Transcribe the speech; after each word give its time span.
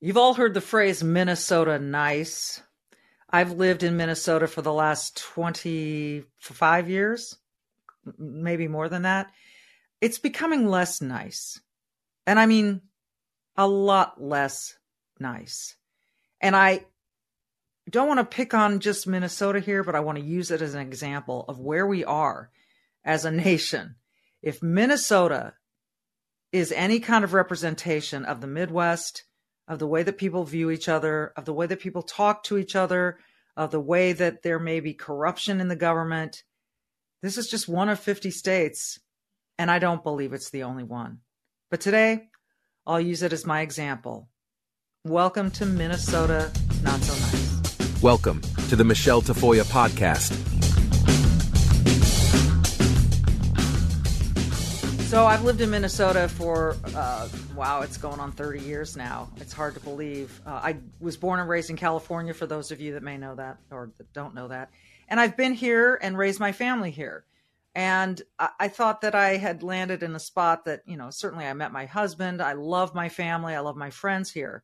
You've 0.00 0.16
all 0.16 0.34
heard 0.34 0.54
the 0.54 0.60
phrase 0.60 1.02
Minnesota 1.02 1.78
nice. 1.78 2.62
I've 3.28 3.52
lived 3.52 3.82
in 3.82 3.96
Minnesota 3.96 4.46
for 4.46 4.62
the 4.62 4.72
last 4.72 5.16
25 5.16 6.88
years, 6.88 7.36
maybe 8.16 8.68
more 8.68 8.88
than 8.88 9.02
that. 9.02 9.30
It's 10.00 10.18
becoming 10.18 10.68
less 10.68 11.02
nice. 11.02 11.60
And 12.26 12.38
I 12.38 12.46
mean, 12.46 12.82
a 13.56 13.66
lot 13.66 14.22
less 14.22 14.76
nice. 15.18 15.74
And 16.40 16.54
I 16.54 16.84
don't 17.90 18.06
want 18.06 18.18
to 18.18 18.36
pick 18.36 18.54
on 18.54 18.78
just 18.78 19.08
Minnesota 19.08 19.58
here, 19.58 19.82
but 19.82 19.96
I 19.96 20.00
want 20.00 20.18
to 20.18 20.24
use 20.24 20.52
it 20.52 20.62
as 20.62 20.74
an 20.74 20.80
example 20.80 21.44
of 21.48 21.58
where 21.58 21.86
we 21.86 22.04
are 22.04 22.50
as 23.04 23.24
a 23.24 23.32
nation. 23.32 23.96
If 24.42 24.62
Minnesota 24.62 25.54
is 26.52 26.70
any 26.70 27.00
kind 27.00 27.24
of 27.24 27.34
representation 27.34 28.24
of 28.24 28.40
the 28.40 28.46
Midwest, 28.46 29.24
of 29.68 29.78
the 29.78 29.86
way 29.86 30.02
that 30.02 30.16
people 30.16 30.44
view 30.44 30.70
each 30.70 30.88
other, 30.88 31.32
of 31.36 31.44
the 31.44 31.52
way 31.52 31.66
that 31.66 31.80
people 31.80 32.02
talk 32.02 32.42
to 32.42 32.56
each 32.56 32.74
other, 32.74 33.18
of 33.56 33.70
the 33.70 33.80
way 33.80 34.14
that 34.14 34.42
there 34.42 34.58
may 34.58 34.80
be 34.80 34.94
corruption 34.94 35.60
in 35.60 35.68
the 35.68 35.76
government. 35.76 36.42
This 37.22 37.36
is 37.36 37.48
just 37.48 37.68
one 37.68 37.90
of 37.90 38.00
50 38.00 38.30
states, 38.30 38.98
and 39.58 39.70
I 39.70 39.78
don't 39.78 40.02
believe 40.02 40.32
it's 40.32 40.50
the 40.50 40.62
only 40.62 40.84
one. 40.84 41.18
But 41.70 41.82
today, 41.82 42.28
I'll 42.86 43.00
use 43.00 43.22
it 43.22 43.34
as 43.34 43.44
my 43.44 43.60
example. 43.60 44.30
Welcome 45.04 45.50
to 45.52 45.66
Minnesota 45.66 46.50
Not 46.82 47.00
So 47.00 47.12
Nice. 47.12 48.02
Welcome 48.02 48.40
to 48.70 48.76
the 48.76 48.84
Michele 48.84 49.20
Tafoya 49.20 49.64
podcast. 49.64 50.47
So 55.08 55.24
I've 55.24 55.42
lived 55.42 55.62
in 55.62 55.70
Minnesota 55.70 56.28
for 56.28 56.76
uh, 56.94 57.30
wow, 57.54 57.80
it's 57.80 57.96
going 57.96 58.20
on 58.20 58.30
30 58.30 58.60
years 58.60 58.94
now. 58.94 59.30
It's 59.38 59.54
hard 59.54 59.72
to 59.72 59.80
believe. 59.80 60.38
Uh, 60.46 60.60
I 60.62 60.76
was 61.00 61.16
born 61.16 61.40
and 61.40 61.48
raised 61.48 61.70
in 61.70 61.76
California. 61.76 62.34
For 62.34 62.44
those 62.44 62.70
of 62.72 62.78
you 62.82 62.92
that 62.92 63.02
may 63.02 63.16
know 63.16 63.34
that 63.34 63.56
or 63.70 63.90
that 63.96 64.12
don't 64.12 64.34
know 64.34 64.48
that, 64.48 64.70
and 65.08 65.18
I've 65.18 65.34
been 65.34 65.54
here 65.54 65.98
and 66.02 66.18
raised 66.18 66.40
my 66.40 66.52
family 66.52 66.90
here. 66.90 67.24
And 67.74 68.20
I, 68.38 68.50
I 68.60 68.68
thought 68.68 69.00
that 69.00 69.14
I 69.14 69.38
had 69.38 69.62
landed 69.62 70.02
in 70.02 70.14
a 70.14 70.20
spot 70.20 70.66
that 70.66 70.82
you 70.84 70.98
know 70.98 71.08
certainly 71.08 71.46
I 71.46 71.54
met 71.54 71.72
my 71.72 71.86
husband. 71.86 72.42
I 72.42 72.52
love 72.52 72.94
my 72.94 73.08
family. 73.08 73.54
I 73.54 73.60
love 73.60 73.76
my 73.76 73.88
friends 73.88 74.30
here, 74.30 74.62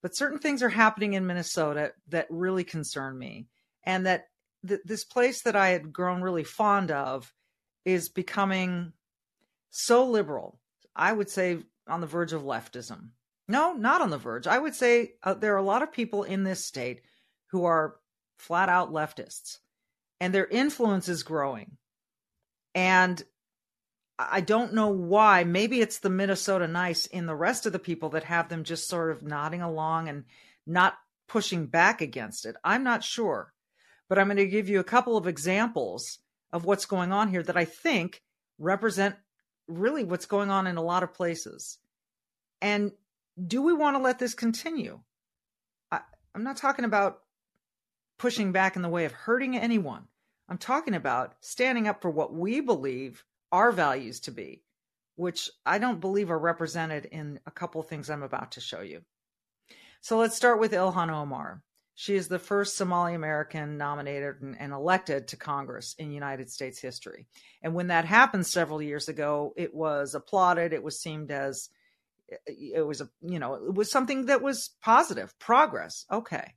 but 0.00 0.14
certain 0.14 0.38
things 0.38 0.62
are 0.62 0.68
happening 0.68 1.14
in 1.14 1.26
Minnesota 1.26 1.92
that 2.10 2.28
really 2.30 2.62
concern 2.62 3.18
me, 3.18 3.48
and 3.82 4.06
that 4.06 4.28
th- 4.64 4.82
this 4.84 5.02
place 5.02 5.42
that 5.42 5.56
I 5.56 5.70
had 5.70 5.92
grown 5.92 6.22
really 6.22 6.44
fond 6.44 6.92
of 6.92 7.34
is 7.84 8.08
becoming 8.08 8.92
so 9.72 10.06
liberal. 10.06 10.60
I 10.94 11.12
would 11.12 11.28
say 11.28 11.58
on 11.88 12.00
the 12.00 12.06
verge 12.06 12.32
of 12.32 12.42
leftism. 12.42 13.08
No, 13.48 13.72
not 13.72 14.00
on 14.00 14.10
the 14.10 14.18
verge. 14.18 14.46
I 14.46 14.58
would 14.58 14.74
say 14.74 15.14
uh, 15.22 15.34
there 15.34 15.54
are 15.54 15.58
a 15.58 15.62
lot 15.62 15.82
of 15.82 15.92
people 15.92 16.22
in 16.22 16.44
this 16.44 16.64
state 16.64 17.00
who 17.48 17.64
are 17.64 17.96
flat 18.38 18.68
out 18.68 18.92
leftists, 18.92 19.58
and 20.20 20.32
their 20.32 20.46
influence 20.46 21.08
is 21.08 21.22
growing. 21.24 21.76
And 22.74 23.22
I 24.18 24.40
don't 24.40 24.74
know 24.74 24.88
why. 24.88 25.44
Maybe 25.44 25.80
it's 25.80 25.98
the 25.98 26.10
Minnesota 26.10 26.68
nice 26.68 27.06
in 27.06 27.26
the 27.26 27.34
rest 27.34 27.66
of 27.66 27.72
the 27.72 27.78
people 27.78 28.10
that 28.10 28.24
have 28.24 28.48
them 28.48 28.62
just 28.62 28.88
sort 28.88 29.10
of 29.10 29.22
nodding 29.22 29.62
along 29.62 30.08
and 30.08 30.24
not 30.66 30.94
pushing 31.28 31.66
back 31.66 32.00
against 32.00 32.46
it. 32.46 32.56
I'm 32.62 32.84
not 32.84 33.02
sure. 33.02 33.52
But 34.08 34.18
I'm 34.18 34.26
going 34.26 34.36
to 34.36 34.46
give 34.46 34.68
you 34.68 34.80
a 34.80 34.84
couple 34.84 35.16
of 35.16 35.26
examples 35.26 36.18
of 36.52 36.64
what's 36.64 36.84
going 36.84 37.12
on 37.12 37.28
here 37.28 37.42
that 37.42 37.56
I 37.56 37.64
think 37.64 38.22
represent 38.58 39.16
really 39.68 40.04
what's 40.04 40.26
going 40.26 40.50
on 40.50 40.66
in 40.66 40.76
a 40.76 40.82
lot 40.82 41.02
of 41.02 41.14
places. 41.14 41.78
And 42.60 42.92
do 43.46 43.62
we 43.62 43.72
want 43.72 43.96
to 43.96 44.02
let 44.02 44.18
this 44.18 44.34
continue? 44.34 45.00
I, 45.90 46.00
I'm 46.34 46.44
not 46.44 46.56
talking 46.56 46.84
about 46.84 47.20
pushing 48.18 48.52
back 48.52 48.76
in 48.76 48.82
the 48.82 48.88
way 48.88 49.04
of 49.04 49.12
hurting 49.12 49.56
anyone. 49.56 50.04
I'm 50.48 50.58
talking 50.58 50.94
about 50.94 51.34
standing 51.40 51.88
up 51.88 52.02
for 52.02 52.10
what 52.10 52.34
we 52.34 52.60
believe 52.60 53.24
our 53.50 53.72
values 53.72 54.20
to 54.20 54.30
be, 54.30 54.62
which 55.16 55.50
I 55.64 55.78
don't 55.78 56.00
believe 56.00 56.30
are 56.30 56.38
represented 56.38 57.06
in 57.06 57.40
a 57.46 57.50
couple 57.50 57.82
things 57.82 58.10
I'm 58.10 58.22
about 58.22 58.52
to 58.52 58.60
show 58.60 58.80
you. 58.80 59.02
So 60.00 60.18
let's 60.18 60.36
start 60.36 60.60
with 60.60 60.72
Ilhan 60.72 61.10
Omar. 61.10 61.62
She 61.94 62.14
is 62.14 62.28
the 62.28 62.38
first 62.38 62.76
Somali 62.76 63.14
American 63.14 63.76
nominated 63.76 64.40
and, 64.40 64.56
and, 64.58 64.72
elected 64.72 65.28
to 65.28 65.36
Congress 65.36 65.94
in 65.98 66.10
United 66.10 66.50
States 66.50 66.80
history. 66.80 67.26
And 67.62 67.74
when 67.74 67.88
that 67.88 68.06
happened 68.06 68.46
several 68.46 68.80
years 68.80 69.08
ago, 69.08 69.52
it 69.56 69.74
was 69.74 70.14
applauded. 70.14 70.72
It 70.72 70.82
was 70.82 70.98
seen 70.98 71.30
as 71.30 71.68
it 72.46 72.86
was 72.86 73.02
a 73.02 73.10
you 73.20 73.38
know 73.38 73.54
it 73.54 73.74
was 73.74 73.90
something 73.90 74.26
that 74.26 74.42
was 74.42 74.70
positive 74.80 75.38
progress. 75.38 76.06
Okay, 76.10 76.54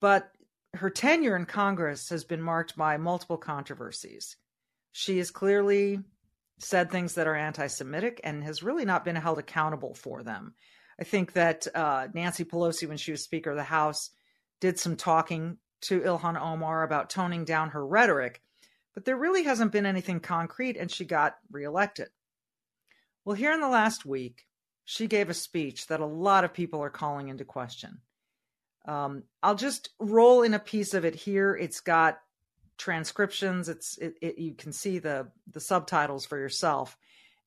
but 0.00 0.30
her 0.74 0.90
tenure 0.90 1.36
in 1.36 1.46
Congress 1.46 2.08
has 2.10 2.24
been 2.24 2.42
marked 2.42 2.76
by 2.76 2.96
multiple 2.96 3.38
controversies. 3.38 4.36
She 4.92 5.18
has 5.18 5.30
clearly 5.30 6.00
said 6.58 6.90
things 6.90 7.14
that 7.14 7.26
are 7.26 7.34
anti-Semitic 7.34 8.20
and 8.22 8.44
has 8.44 8.62
really 8.62 8.84
not 8.84 9.04
been 9.04 9.16
held 9.16 9.38
accountable 9.38 9.94
for 9.94 10.22
them. 10.22 10.54
I 11.00 11.04
think 11.04 11.32
that 11.32 11.66
uh, 11.74 12.08
Nancy 12.12 12.44
Pelosi, 12.44 12.86
when 12.86 12.98
she 12.98 13.10
was 13.10 13.24
Speaker 13.24 13.50
of 13.50 13.56
the 13.56 13.62
House, 13.62 14.10
did 14.60 14.78
some 14.78 14.96
talking 14.96 15.56
to 15.82 16.00
Ilhan 16.00 16.40
Omar 16.40 16.82
about 16.82 17.08
toning 17.08 17.46
down 17.46 17.70
her 17.70 17.86
rhetoric, 17.86 18.42
but 18.92 19.06
there 19.06 19.16
really 19.16 19.44
hasn't 19.44 19.72
been 19.72 19.86
anything 19.86 20.20
concrete, 20.20 20.76
and 20.76 20.90
she 20.90 21.06
got 21.06 21.36
reelected. 21.50 22.08
Well, 23.24 23.34
here 23.34 23.52
in 23.52 23.60
the 23.60 23.68
last 23.68 24.04
week, 24.04 24.46
she 24.84 25.06
gave 25.06 25.30
a 25.30 25.34
speech 25.34 25.86
that 25.86 26.00
a 26.00 26.06
lot 26.06 26.44
of 26.44 26.52
people 26.52 26.82
are 26.82 26.90
calling 26.90 27.28
into 27.28 27.44
question. 27.44 28.00
Um, 28.86 29.22
I'll 29.42 29.54
just 29.54 29.90
roll 29.98 30.42
in 30.42 30.52
a 30.52 30.58
piece 30.58 30.92
of 30.92 31.04
it 31.04 31.14
here. 31.14 31.54
It's 31.54 31.80
got 31.80 32.18
transcriptions. 32.76 33.68
It's 33.68 33.96
it, 33.98 34.14
it, 34.20 34.38
you 34.38 34.54
can 34.54 34.72
see 34.72 34.98
the 34.98 35.28
the 35.50 35.60
subtitles 35.60 36.26
for 36.26 36.38
yourself 36.38 36.96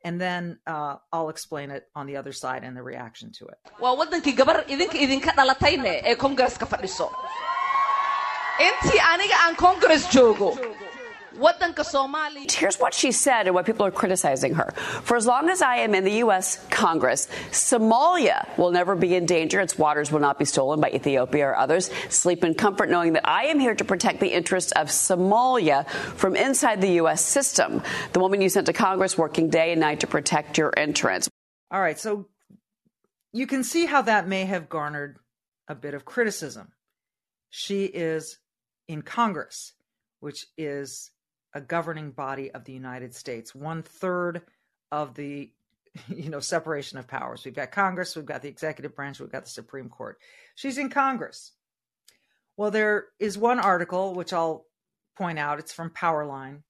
and 0.08 0.16
then 0.26 0.44
uh, 0.74 0.96
I'll 1.14 1.30
explain 1.36 1.68
it 1.78 1.84
on 2.00 2.06
the 2.10 2.16
other 2.22 2.34
side 2.44 2.62
and 2.68 2.74
the 2.80 2.84
reaction 2.92 3.28
to 3.40 3.44
it. 3.54 3.58
waa 3.84 3.94
wadankii 4.02 4.36
gabar 4.42 4.58
idinka 4.76 4.98
idinka 5.06 5.32
dhalatayne 5.40 5.94
ee 6.12 6.16
kongareska 6.24 6.66
fadhiso. 6.74 7.08
Intii 8.68 9.00
aniga 9.12 9.38
aan 9.46 9.56
kongares 9.66 10.04
joogo 10.16 10.50
wadanka 11.38 11.84
soomaaliya 11.84 12.52
Here's 12.52 12.80
what 12.80 12.94
she 12.94 13.12
said 13.12 13.48
and 13.48 13.56
what 13.56 13.66
people 13.66 13.86
are 13.86 13.92
criticizing 13.92 14.56
her. 14.56 14.72
For 15.04 15.18
as 15.18 15.26
long 15.26 15.50
as 15.50 15.62
I 15.62 15.78
am 15.78 15.96
in 15.96 16.04
the 16.04 16.14
U.S. 16.26 16.64
Congress, 16.70 17.28
Somalia 17.52 18.48
will 18.58 18.72
never 18.72 18.96
be 18.96 19.16
in 19.16 19.26
danger. 19.26 19.60
Its 19.60 19.78
waters 19.78 20.12
will 20.12 20.20
not 20.20 20.40
be 20.40 20.46
stolen 20.46 20.80
by 20.80 20.90
Ethiopia 20.90 21.48
or 21.48 21.56
others. 21.56 21.90
Sleep 22.10 22.44
in 22.44 22.54
comfort 22.54 22.90
knowing 22.90 23.14
that 23.14 23.28
I 23.28 23.46
am 23.46 23.60
here 23.60 23.76
to 23.76 23.84
protect 23.84 24.20
the 24.20 24.34
interests 24.34 24.72
of 24.74 24.88
Somalia 24.88 25.88
from 25.90 26.36
inside 26.36 26.82
the 26.82 26.94
U.S. 27.04 27.24
system. 27.24 27.82
The 28.14 28.20
woman 28.20 28.42
you 28.42 28.50
sent 28.50 28.68
to 28.68 28.74
Congress 28.74 29.18
working 29.18 29.50
day 29.50 29.72
and 29.72 29.82
night 29.82 30.02
to 30.02 30.08
protect 30.08 30.58
your 30.58 30.74
interests. 30.76 31.30
All 31.72 31.82
right, 31.82 32.00
so 32.00 32.28
you 33.32 33.48
can 33.48 33.64
see 33.64 33.86
how 33.86 34.04
that 34.04 34.28
may 34.28 34.46
have 34.46 34.70
garnered 34.70 35.18
a 35.68 35.76
bit 35.76 35.94
of 35.94 36.06
criticism. 36.06 36.72
She 37.50 37.86
is 37.86 38.40
in 38.88 39.02
Congress, 39.02 39.74
which 40.20 40.46
is 40.58 41.12
a 41.54 41.62
governing 41.62 42.12
body 42.12 42.52
of 42.52 42.66
the 42.66 42.74
United 42.74 43.14
States, 43.14 43.54
one 43.54 43.84
third 43.84 44.42
of 44.92 45.16
the 45.16 45.50
you 46.08 46.30
know 46.30 46.40
separation 46.40 46.98
of 46.98 47.08
powers. 47.08 47.46
We've 47.46 47.54
got 47.54 47.72
Congress, 47.72 48.16
we've 48.16 48.26
got 48.26 48.42
the 48.42 48.50
executive 48.50 48.96
branch, 48.96 49.20
we've 49.20 49.32
got 49.32 49.44
the 49.44 49.50
Supreme 49.50 49.90
Court. 49.90 50.18
She's 50.56 50.78
in 50.78 50.90
Congress. 50.90 51.52
Well, 52.58 52.72
there 52.72 53.06
is 53.20 53.38
one 53.38 53.60
article 53.60 54.14
which 54.14 54.34
I'll 54.34 54.66
point 55.18 55.40
out. 55.40 55.60
It's 55.60 55.74
from 55.74 55.90
Powerline. 55.90 56.62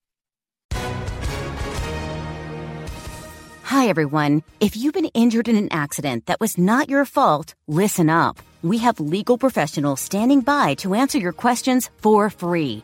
Hi, 3.63 3.87
everyone. 3.87 4.43
If 4.59 4.77
you've 4.77 4.93
been 4.93 5.09
injured 5.13 5.47
in 5.47 5.55
an 5.55 5.69
accident 5.71 6.27
that 6.27 6.39
was 6.39 6.57
not 6.57 6.89
your 6.89 7.05
fault, 7.05 7.55
listen 7.67 8.09
up. 8.09 8.37
We 8.61 8.77
have 8.77 8.99
legal 8.99 9.37
professionals 9.37 9.99
standing 9.99 10.41
by 10.41 10.75
to 10.75 10.93
answer 10.93 11.17
your 11.17 11.33
questions 11.33 11.89
for 11.97 12.29
free. 12.29 12.83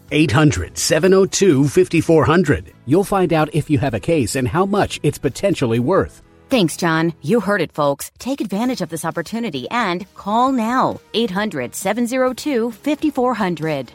800 0.11 0.77
702 0.77 1.67
5400. 1.67 2.73
You'll 2.85 3.03
find 3.03 3.33
out 3.33 3.53
if 3.53 3.69
you 3.69 3.79
have 3.79 3.93
a 3.93 3.99
case 3.99 4.35
and 4.35 4.47
how 4.47 4.65
much 4.65 4.99
it's 5.03 5.17
potentially 5.17 5.79
worth. 5.79 6.21
Thanks, 6.49 6.75
John. 6.75 7.13
You 7.21 7.39
heard 7.39 7.61
it, 7.61 7.71
folks. 7.71 8.11
Take 8.19 8.41
advantage 8.41 8.81
of 8.81 8.89
this 8.89 9.05
opportunity 9.05 9.69
and 9.69 10.05
call 10.15 10.51
now 10.51 10.99
800 11.13 11.73
702 11.73 12.71
5400. 12.71 13.91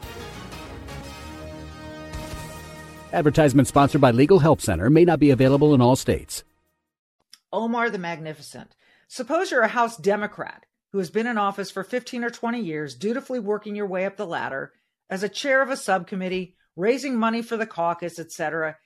Advertisement 3.13 3.69
sponsored 3.69 4.01
by 4.01 4.11
Legal 4.11 4.39
Help 4.39 4.61
Center 4.61 4.91
may 4.91 5.05
not 5.05 5.21
be 5.21 5.31
available 5.31 5.75
in 5.75 5.81
all 5.81 5.97
states. 5.97 6.45
Omar 7.53 7.91
the 7.91 7.99
Magnificent. 7.99 8.75
Suppose 9.09 9.51
you're 9.51 9.63
a 9.63 9.69
House 9.69 9.97
Democrat 9.97 10.67
who 10.93 10.99
has 10.99 11.11
been 11.11 11.27
in 11.27 11.39
office 11.39 11.71
for 11.71 11.85
15 11.85 12.25
or 12.25 12.31
20 12.31 12.61
years, 12.61 12.95
dutifully 12.95 13.39
working 13.39 13.77
your 13.77 13.87
way 13.87 14.07
up 14.07 14.17
the 14.17 14.27
ladder 14.27 14.73
as 15.11 15.23
a 15.23 15.29
chair 15.29 15.63
of 15.63 15.71
a 15.71 15.77
subcommittee, 15.77 16.57
raising 16.75 17.19
money 17.19 17.43
for 17.43 17.57
the 17.57 17.67
caucus, 17.67 18.19
etc. 18.19 18.77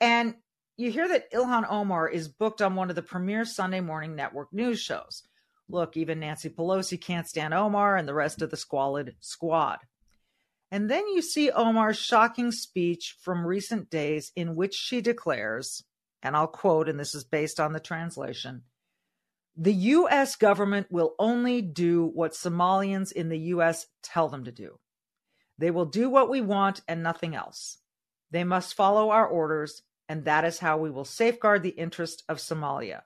And 0.00 0.34
you 0.76 0.90
hear 0.90 1.08
that 1.08 1.32
Ilhan 1.32 1.66
Omar 1.70 2.08
is 2.08 2.28
booked 2.28 2.62
on 2.62 2.74
one 2.74 2.90
of 2.90 2.96
the 2.96 3.02
premier 3.02 3.44
Sunday 3.44 3.80
morning 3.80 4.16
network 4.16 4.52
news 4.52 4.80
shows. 4.80 5.22
Look, 5.68 5.96
even 5.96 6.20
Nancy 6.20 6.50
Pelosi 6.50 7.00
can't 7.00 7.28
stand 7.28 7.54
Omar 7.54 7.96
and 7.96 8.08
the 8.08 8.14
rest 8.14 8.42
of 8.42 8.50
the 8.50 8.56
squalid 8.56 9.14
squad. 9.20 9.78
And 10.70 10.90
then 10.90 11.06
you 11.08 11.22
see 11.22 11.50
Omar's 11.50 11.98
shocking 11.98 12.50
speech 12.50 13.16
from 13.20 13.46
recent 13.46 13.90
days 13.90 14.32
in 14.34 14.56
which 14.56 14.74
she 14.74 15.00
declares, 15.00 15.84
and 16.22 16.34
I'll 16.36 16.46
quote, 16.46 16.88
and 16.88 16.98
this 16.98 17.14
is 17.14 17.24
based 17.24 17.60
on 17.60 17.72
the 17.72 17.80
translation 17.80 18.62
the 19.56 19.72
U.S. 19.72 20.36
government 20.36 20.86
will 20.90 21.14
only 21.18 21.60
do 21.60 22.06
what 22.06 22.32
Somalians 22.32 23.12
in 23.12 23.28
the 23.28 23.38
U.S. 23.38 23.86
tell 24.02 24.28
them 24.28 24.44
to 24.44 24.52
do. 24.52 24.78
They 25.62 25.70
will 25.70 25.86
do 25.86 26.10
what 26.10 26.28
we 26.28 26.40
want 26.40 26.80
and 26.88 27.04
nothing 27.04 27.36
else. 27.36 27.78
They 28.32 28.42
must 28.42 28.74
follow 28.74 29.10
our 29.10 29.28
orders 29.28 29.82
and 30.08 30.24
that 30.24 30.44
is 30.44 30.58
how 30.58 30.76
we 30.76 30.90
will 30.90 31.04
safeguard 31.04 31.62
the 31.62 31.68
interest 31.68 32.24
of 32.28 32.38
Somalia. 32.38 33.02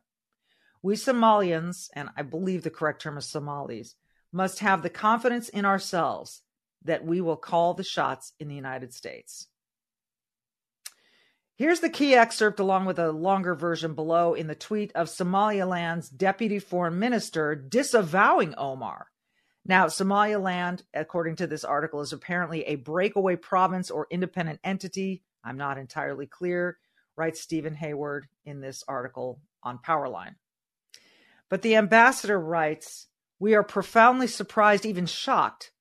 We 0.83 0.95
Somalians, 0.95 1.91
and 1.93 2.09
I 2.17 2.23
believe 2.23 2.63
the 2.63 2.71
correct 2.71 3.03
term 3.03 3.19
is 3.19 3.27
Somalis, 3.27 3.95
must 4.33 4.61
have 4.61 4.83
the 4.83 4.89
confidence 4.89 5.51
in 5.51 5.67
ourselves 5.67 6.41
that 6.83 7.05
we 7.05 7.21
will 7.21 7.37
call 7.37 7.75
the 7.75 7.85
shots 7.85 8.33
in 8.41 8.49
the 8.49 8.55
United 8.55 8.95
States. 8.95 9.49
Here's 11.57 11.81
the 11.81 11.91
key 11.91 12.15
excerpt, 12.15 12.59
along 12.59 12.87
with 12.87 12.99
a 12.99 13.13
longer 13.13 13.55
version 13.55 13.93
below, 13.93 14.33
in 14.33 14.47
the 14.47 14.55
tweet 14.55 14.93
of 14.95 15.11
Somaliland's 15.11 16.09
deputy 16.09 16.59
foreign 16.59 16.99
minister 16.99 17.55
disavowing 17.55 18.55
Omar. 18.57 19.09
Now, 19.69 19.89
Somaliland, 19.89 20.83
according 20.95 21.37
to 21.37 21.47
this 21.47 21.65
article, 21.65 22.01
is 22.01 22.13
apparently 22.13 22.63
a 22.65 22.77
breakaway 22.77 23.37
province 23.37 23.91
or 23.91 24.07
independent 24.11 24.61
entity. 24.63 25.25
I'm 25.45 25.57
not 25.57 25.79
entirely 25.79 26.27
clear 26.27 26.79
writes 27.17 27.41
Steven 27.41 27.75
Hayward 27.75 28.27
in 28.45 28.61
this 28.61 28.85
article 28.87 29.41
on 29.63 29.79
Powerline. 29.79 30.37
But 31.49 31.63
the 31.63 31.77
ambassador 31.77 32.39
writes 32.39 33.09
We 33.39 33.55
are 33.55 33.63
profoundly 33.63 34.27
surprised, 34.27 34.87
even 34.87 35.07
shocked, 35.07 35.73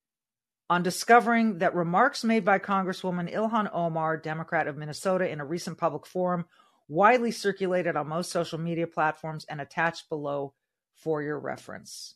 on 0.70 0.82
discovering 0.82 1.60
that 1.60 1.76
remarks 1.76 2.24
made 2.24 2.46
by 2.46 2.60
Congresswoman 2.60 3.32
Ilhan 3.32 3.70
Omar, 3.74 4.18
Democrat 4.18 4.68
of 4.68 4.78
Minnesota, 4.78 5.30
in 5.30 5.40
a 5.40 5.46
recent 5.46 5.78
public 5.78 6.08
forum, 6.08 6.46
widely 6.88 7.32
circulated 7.32 7.96
on 7.96 8.08
most 8.08 8.32
social 8.32 8.60
media 8.60 8.88
platforms 8.88 9.46
and 9.50 9.62
attached 9.62 10.10
below 10.10 10.54
for 10.96 11.22
your 11.22 11.40
reference. 11.40 12.16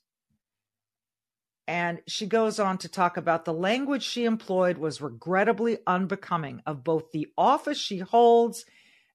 And 1.69 2.01
she 2.07 2.25
goes 2.25 2.59
on 2.59 2.79
to 2.79 2.89
talk 2.89 3.15
about 3.15 3.45
the 3.45 3.53
language 3.53 4.01
she 4.01 4.25
employed 4.25 4.79
was 4.79 5.01
regrettably 5.01 5.77
unbecoming 5.85 6.63
of 6.65 6.83
both 6.83 7.11
the 7.11 7.27
office 7.37 7.77
she 7.77 7.99
holds 7.99 8.65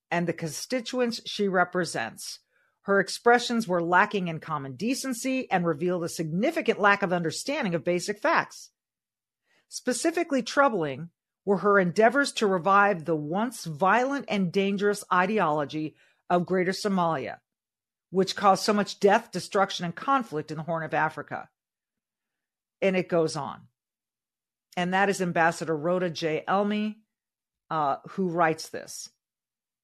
and 0.08 0.28
the 0.28 0.32
constituents 0.32 1.20
she 1.26 1.48
represents. 1.48 2.38
Her 2.82 3.00
expressions 3.00 3.66
were 3.66 3.82
lacking 3.82 4.28
in 4.28 4.38
common 4.38 4.76
decency 4.76 5.50
and 5.50 5.66
revealed 5.66 6.04
a 6.04 6.08
significant 6.08 6.78
lack 6.78 7.02
of 7.02 7.12
understanding 7.12 7.74
of 7.74 7.82
basic 7.82 8.20
facts. 8.20 8.70
Specifically 9.68 10.40
troubling 10.40 11.08
were 11.44 11.58
her 11.58 11.80
endeavors 11.80 12.30
to 12.34 12.46
revive 12.46 13.04
the 13.04 13.16
once 13.16 13.64
violent 13.64 14.26
and 14.28 14.52
dangerous 14.52 15.02
ideology 15.12 15.96
of 16.30 16.46
Greater 16.46 16.70
Somalia, 16.70 17.38
which 18.10 18.36
caused 18.36 18.62
so 18.62 18.72
much 18.72 19.00
death, 19.00 19.32
destruction, 19.32 19.84
and 19.84 19.96
conflict 19.96 20.52
in 20.52 20.56
the 20.56 20.62
Horn 20.62 20.84
of 20.84 20.94
Africa. 20.94 21.48
And 22.82 22.96
it 22.96 23.08
goes 23.08 23.36
on. 23.36 23.62
And 24.76 24.92
that 24.94 25.08
is 25.08 25.20
Ambassador 25.22 25.76
Rhoda 25.76 26.10
J. 26.10 26.44
Elmi, 26.48 26.96
uh, 27.70 27.96
who 28.10 28.28
writes 28.28 28.68
this. 28.68 29.08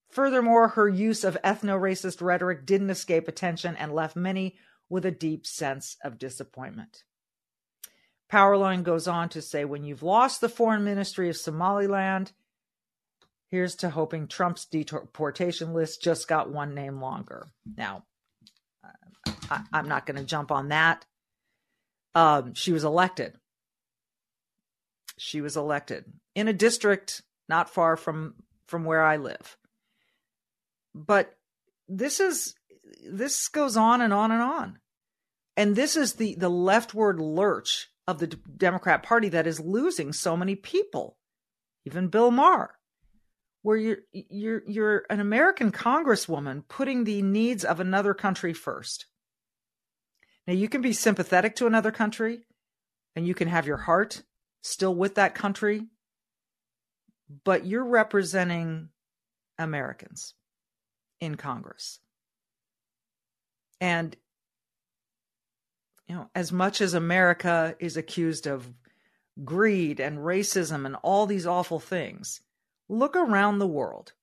Furthermore, 0.09 0.69
her 0.69 0.89
use 0.89 1.23
of 1.23 1.37
ethno 1.43 1.79
racist 1.79 2.21
rhetoric 2.21 2.65
didn't 2.65 2.89
escape 2.89 3.27
attention 3.27 3.77
and 3.77 3.93
left 3.93 4.15
many 4.15 4.57
with 4.89 5.05
a 5.05 5.11
deep 5.11 5.45
sense 5.45 5.95
of 6.03 6.19
disappointment. 6.19 7.03
Powerline 8.31 8.83
goes 8.83 9.07
on 9.07 9.29
to 9.29 9.41
say 9.41 9.65
when 9.65 9.83
you've 9.83 10.03
lost 10.03 10.41
the 10.41 10.49
foreign 10.49 10.83
ministry 10.83 11.29
of 11.29 11.37
Somaliland, 11.37 12.33
here's 13.49 13.75
to 13.75 13.89
hoping 13.89 14.27
Trump's 14.27 14.65
deportation 14.65 15.73
list 15.73 16.01
just 16.01 16.27
got 16.27 16.51
one 16.51 16.73
name 16.73 17.01
longer. 17.01 17.47
Now, 17.77 18.03
I, 19.49 19.63
am 19.73 19.87
not 19.87 20.05
going 20.05 20.17
to 20.17 20.23
jump 20.23 20.51
on 20.51 20.69
that. 20.69 21.05
Um, 22.15 22.53
she 22.53 22.71
was 22.71 22.83
elected. 22.83 23.33
She 25.17 25.41
was 25.41 25.55
elected 25.55 26.05
in 26.35 26.47
a 26.47 26.53
district 26.53 27.21
not 27.47 27.69
far 27.69 27.95
from 27.95 28.35
from 28.67 28.85
where 28.85 29.03
I 29.03 29.17
live. 29.17 29.57
But 30.95 31.33
this 31.87 32.19
is 32.19 32.55
this 33.07 33.47
goes 33.47 33.77
on 33.77 34.01
and 34.01 34.13
on 34.13 34.31
and 34.31 34.41
on. 34.41 34.79
And 35.57 35.75
this 35.75 35.95
is 35.95 36.13
the 36.13 36.35
the 36.35 36.49
leftward 36.49 37.19
lurch 37.19 37.89
of 38.07 38.19
the 38.19 38.27
democrat 38.27 39.03
party 39.03 39.29
that 39.29 39.47
is 39.47 39.59
losing 39.59 40.11
so 40.11 40.35
many 40.35 40.55
people. 40.55 41.17
Even 41.85 42.07
bill 42.07 42.31
maher 42.31 42.75
where 43.61 43.77
you're 43.77 43.99
you're 44.11 44.63
you're 44.65 45.05
an 45.09 45.19
american 45.19 45.71
congresswoman 45.71 46.63
putting 46.67 47.03
the 47.03 47.21
needs 47.21 47.63
of 47.63 47.79
another 47.79 48.13
country 48.13 48.53
first 48.53 49.05
now 50.47 50.53
you 50.53 50.67
can 50.69 50.81
be 50.81 50.93
sympathetic 50.93 51.55
to 51.55 51.67
another 51.67 51.91
country 51.91 52.41
and 53.15 53.27
you 53.27 53.33
can 53.33 53.47
have 53.47 53.67
your 53.67 53.77
heart 53.77 54.23
still 54.61 54.95
with 54.95 55.15
that 55.15 55.35
country 55.35 55.87
but 57.43 57.65
you're 57.65 57.85
representing 57.85 58.89
americans 59.57 60.35
in 61.21 61.35
Congress. 61.35 61.99
And, 63.79 64.15
you 66.07 66.15
know, 66.15 66.29
as 66.35 66.51
much 66.51 66.81
as 66.81 66.93
America 66.93 67.75
is 67.79 67.95
accused 67.95 68.47
of 68.47 68.67
greed 69.45 69.99
and 69.99 70.17
racism 70.17 70.85
and 70.85 70.97
all 71.03 71.25
these 71.25 71.45
awful 71.45 71.79
things, 71.79 72.41
look 72.89 73.15
around 73.15 73.59
the 73.59 73.67
world. 73.67 74.13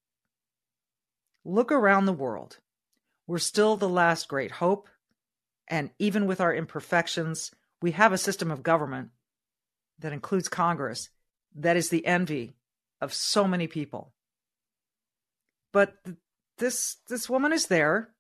Look 1.45 1.73
around 1.73 2.05
the 2.05 2.13
world. 2.13 2.59
We're 3.27 3.39
still 3.39 3.77
the 3.77 3.89
last 3.89 4.29
great 4.29 4.51
hope. 4.51 4.89
And 5.69 5.91
even 5.99 6.27
with 6.27 6.41
our 6.41 6.55
imperfections, 6.55 7.51
we 7.81 7.93
have 7.93 8.13
a 8.13 8.19
system 8.19 8.51
of 8.51 8.63
government 8.63 9.11
that 9.99 10.13
includes 10.13 10.49
Congress 10.49 11.11
that 11.55 11.77
is 11.77 11.89
the 11.89 12.07
envy 12.07 12.57
of 13.01 13.15
so 13.15 13.47
many 13.47 13.67
people. 13.67 14.13
But 15.73 15.95
this 16.59 16.97
this 17.09 17.29
woman 17.29 17.53
is 17.53 17.67
there. 17.67 18.11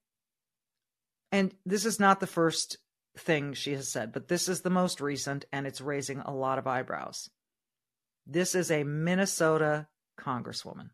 And 1.30 1.54
this 1.66 1.84
is 1.84 2.00
not 2.00 2.20
the 2.20 2.26
first 2.26 2.78
thing 3.18 3.52
she 3.52 3.72
has 3.72 3.90
said 3.90 4.12
but 4.12 4.28
this 4.28 4.48
is 4.48 4.60
the 4.60 4.70
most 4.70 5.00
recent 5.00 5.44
and 5.52 5.66
it's 5.66 5.80
raising 5.80 6.20
a 6.20 6.34
lot 6.34 6.58
of 6.58 6.66
eyebrows. 6.66 7.28
This 8.26 8.54
is 8.54 8.70
a 8.70 8.84
minnesota 8.84 9.88
congresswoman 10.18 10.90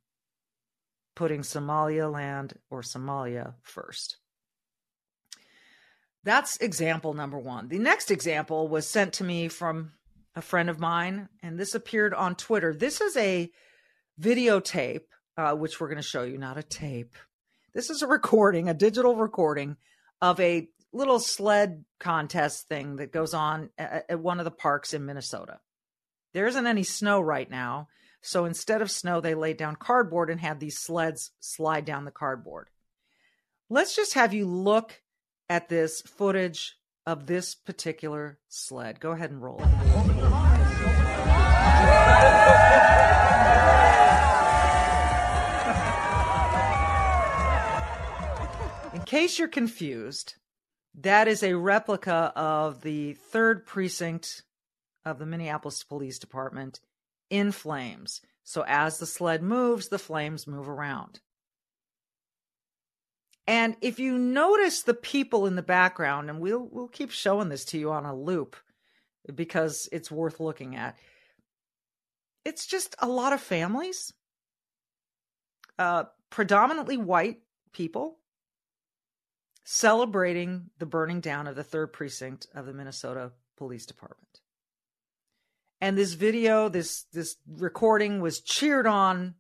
putting 1.15 1.43
somaliland 1.43 2.55
or 2.71 2.83
somalia 2.83 3.55
first 3.63 4.19
that's 6.25 6.57
example 6.59 7.15
number 7.15 7.39
one 7.39 7.69
the 7.69 7.79
next 7.79 8.11
example 8.11 8.69
was 8.69 8.89
sent 8.89 9.15
to 9.15 9.25
me 9.25 9.49
from 9.49 9.93
a 10.35 10.43
friend 10.43 10.69
of 10.69 10.81
mine 10.81 11.29
and 11.43 11.59
this 11.59 11.75
appeared 11.75 12.13
on 12.13 12.35
twitter 12.35 12.75
this 12.75 13.01
is 13.01 13.17
a 13.17 13.51
videotape 14.21 15.03
uh, 15.37 15.55
which 15.55 15.81
we're 15.81 15.89
going 15.89 15.97
to 15.97 16.03
show 16.03 16.23
you 16.23 16.39
not 16.39 16.59
a 16.59 16.63
tape 16.63 17.15
this 17.75 17.91
is 17.91 18.03
a 18.03 18.07
recording, 18.07 18.69
a 18.69 18.75
digital 18.75 19.17
recording 19.17 19.77
of 20.23 20.39
a 20.39 20.69
little 20.93 21.19
sled 21.19 21.85
contest 21.99 22.69
thing 22.69 22.97
that 22.97 23.13
goes 23.13 23.35
on 23.35 23.71
at, 23.77 24.07
at 24.09 24.21
one 24.21 24.39
of 24.39 24.45
the 24.45 24.53
parks 24.53 24.95
in 24.95 25.05
Minnesota. 25.05 25.59
There 26.35 26.47
isn't 26.47 26.69
any 26.69 26.85
snow 26.85 27.21
right 27.21 27.51
now. 27.51 27.89
So 28.23 28.45
instead 28.45 28.81
of 28.81 28.93
snow, 28.93 29.21
they 29.21 29.35
laid 29.35 29.57
down 29.57 29.75
cardboard 29.75 30.31
and 30.31 30.41
had 30.41 30.61
these 30.61 30.79
sleds 30.79 31.33
slide 31.41 31.85
down 31.85 32.05
the 32.05 32.13
cardboard. 32.13 32.69
Let's 33.69 33.97
just 33.97 34.15
have 34.15 34.33
you 34.33 34.47
look 34.47 35.03
at 35.49 35.69
this 35.69 36.01
footage 36.03 36.77
of 37.07 37.27
this 37.27 37.55
particular 37.55 38.39
sled. 38.49 39.01
Go 39.01 39.11
ahead 39.13 39.31
and 39.31 39.43
roll 39.43 39.61
it. 39.63 39.69
In 48.95 49.03
case 49.03 49.39
you're 49.39 49.49
confused, 49.49 50.35
that 50.95 51.29
is 51.29 51.43
a 51.43 51.55
replica 51.55 52.33
of 52.35 52.83
the 52.83 53.15
third 53.15 53.67
precinct 53.67 54.43
of 55.05 55.19
the 55.19 55.27
Minneapolis 55.27 55.83
Police 55.85 56.19
Department 56.19 56.81
in 57.29 57.53
flames. 57.53 58.21
So 58.45 58.65
as 58.67 58.99
the 58.99 59.07
sled 59.07 59.43
moves, 59.43 59.89
the 59.89 59.99
flames 59.99 60.47
move 60.47 60.69
around. 60.69 61.21
And 63.47 63.77
if 63.83 63.99
you 63.99 64.17
notice 64.17 64.83
the 64.83 64.95
people 64.95 65.47
in 65.47 65.55
the 65.55 65.63
background, 65.63 66.31
and 66.31 66.41
we'll 66.41 66.67
we'll 66.71 66.89
keep 66.89 67.11
showing 67.11 67.51
this 67.51 67.65
to 67.67 67.79
you 67.79 67.93
on 67.93 68.07
a 68.07 68.15
loop 68.15 68.57
because 69.35 69.89
it's 69.93 70.11
worth 70.11 70.41
looking 70.41 70.77
at. 70.77 70.97
It's 72.45 72.67
just 72.67 72.95
a 72.99 73.09
lot 73.09 73.33
of 73.33 73.41
families, 73.41 74.13
uh, 75.79 76.05
predominantly 76.31 76.97
white 76.99 77.41
people, 77.73 78.19
celebrating 79.65 80.71
the 80.79 80.87
burning 80.87 81.21
down 81.21 81.47
of 81.47 81.57
the 81.57 81.65
third 81.65 81.93
precinct 81.93 82.47
of 82.55 82.67
the 82.67 82.75
Minnesota 82.75 83.33
Police 83.57 83.87
Department. 83.87 84.41
And 85.81 85.99
this 85.99 86.15
video, 86.15 86.69
this 86.69 87.05
this 87.13 87.37
recording 87.47 88.21
was 88.21 88.41
cheered 88.41 88.87
on 88.87 89.35